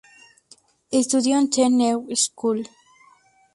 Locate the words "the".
1.51-1.69